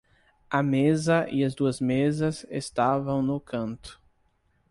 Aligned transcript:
A 0.49 0.63
mesa 0.63 1.29
e 1.29 1.43
as 1.43 1.53
duas 1.53 1.79
mesas 1.79 2.43
estavam 2.49 3.21
no 3.21 3.39
canto. 3.39 4.01